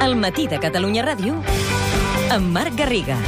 [0.00, 1.34] El matí de Catalunya Ràdio
[2.32, 3.18] amb Marc Garriga.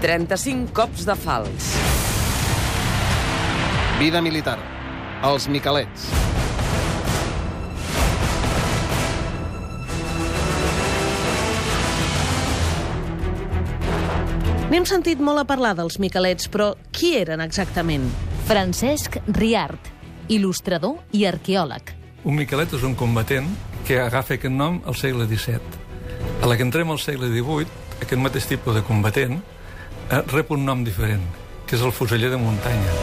[0.00, 1.68] Trenta-cinc cops de fals.
[4.00, 4.56] Vida militar.
[5.28, 6.19] Els Miquelets.
[14.70, 18.04] N'hem sentit molt a parlar dels Miquelets, però qui eren exactament?
[18.46, 19.88] Francesc Riart,
[20.30, 21.90] il·lustrador i arqueòleg.
[22.22, 23.48] Un Miquelet és un combatent
[23.88, 25.80] que agafa aquest nom al segle XVII.
[26.44, 27.66] A la que entrem al segle XVIII,
[27.98, 31.26] aquest mateix tipus de combatent eh, rep un nom diferent,
[31.66, 32.94] que és el fuseller de muntanya.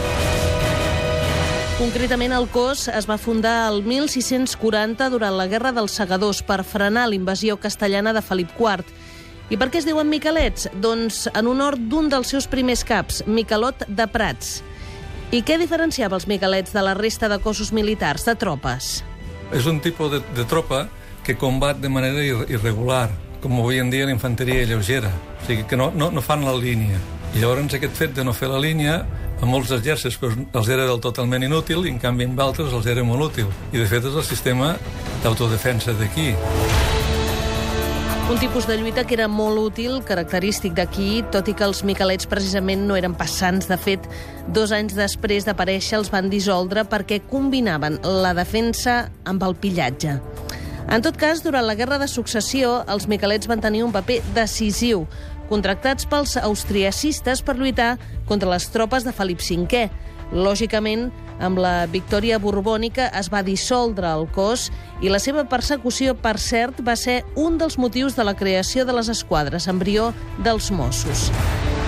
[1.76, 7.10] Concretament, el cos es va fundar el 1640 durant la Guerra dels Segadors per frenar
[7.12, 8.88] l'invasió castellana de Felip IV.
[9.48, 10.68] I per què es diuen Miquelets?
[10.76, 14.58] Doncs en honor d'un dels seus primers caps, Miquelot de Prats.
[15.32, 18.98] I què diferenciava els Miquelets de la resta de cossos militars, de tropes?
[19.56, 20.86] És un tipus de, de tropa
[21.24, 23.08] que combat de manera ir irregular,
[23.40, 25.12] com avui en dia la infanteria lleugera.
[25.40, 27.00] O sigui, que no, no, no fan la línia.
[27.32, 29.00] I llavors aquest fet de no fer la línia
[29.38, 32.88] a molts exèrcits pues, els era del totalment inútil i en canvi amb altres els
[32.88, 33.52] era molt útil.
[33.72, 34.74] I de fet és el sistema
[35.24, 36.32] d'autodefensa d'aquí.
[38.28, 42.28] Un tipus de lluita que era molt útil, característic d'aquí, tot i que els miquelets
[42.28, 43.70] precisament no eren passants.
[43.70, 44.04] De fet,
[44.52, 50.18] dos anys després d'aparèixer els van dissoldre perquè combinaven la defensa amb el pillatge.
[50.92, 55.06] En tot cas, durant la Guerra de Successió, els miquelets van tenir un paper decisiu,
[55.48, 57.94] contractats pels austriacistes per lluitar
[58.28, 59.86] contra les tropes de Felip V.
[60.36, 61.08] Lògicament,
[61.40, 64.68] amb la victòria borbònica es va dissoldre el cos
[65.02, 68.96] i la seva persecució, per cert, va ser un dels motius de la creació de
[68.96, 70.12] les esquadres, embrió
[70.44, 71.28] dels Mossos.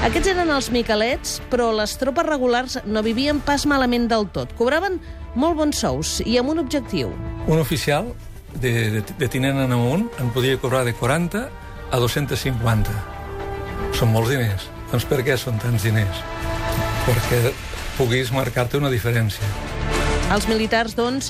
[0.06, 4.54] Aquests eren els miquelets, però les tropes regulars no vivien pas malament del tot.
[4.56, 4.96] Cobraven
[5.34, 7.12] molt bons sous i amb un objectiu.
[7.46, 8.14] Un oficial
[8.54, 11.44] de, de, de tinent en amunt en podia cobrar de 40
[11.90, 12.96] a 250.
[13.98, 14.70] Són molts diners.
[14.90, 16.24] Doncs per què són tants diners?
[17.04, 17.42] Perquè
[18.00, 19.44] puguis marcar-te una diferència.
[20.32, 21.26] Els militars, doncs,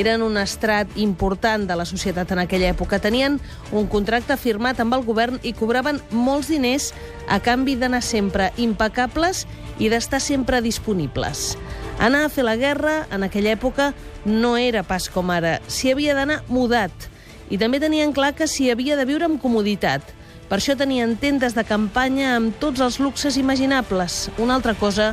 [0.00, 2.96] eren un estrat important de la societat en aquella època.
[3.02, 3.36] Tenien
[3.76, 6.92] un contracte firmat amb el govern i cobraven molts diners
[7.28, 9.42] a canvi d'anar sempre impecables
[9.76, 11.58] i d'estar sempre disponibles.
[12.00, 13.92] Anar a fer la guerra en aquella època
[14.24, 15.58] no era pas com ara.
[15.68, 17.10] S'hi havia d'anar mudat.
[17.52, 20.00] I també tenien clar que s'hi havia de viure amb comoditat.
[20.48, 24.30] Per això tenien tendes de campanya amb tots els luxes imaginables.
[24.40, 25.12] Una altra cosa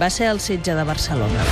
[0.00, 1.46] va ser el setge de Barcelona.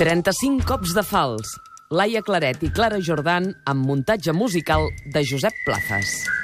[0.00, 1.58] Trenta-cinc cops de fals.
[1.92, 6.39] Laia Claret i Clara Jordan amb muntatge musical de Josep Plazas.